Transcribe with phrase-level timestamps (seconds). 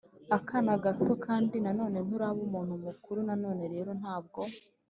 [0.37, 4.39] akana gato kandi nanone nturaba umuntu mukuru None rero ntabwo